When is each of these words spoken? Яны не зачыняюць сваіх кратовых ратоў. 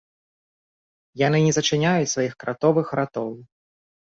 Яны 1.21 1.37
не 1.47 1.53
зачыняюць 1.57 2.09
сваіх 2.15 2.33
кратовых 2.45 2.87
ратоў. 3.03 3.29